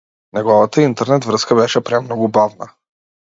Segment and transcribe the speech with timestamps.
[0.37, 2.71] Неговата интернет-врска беше премногу бавна.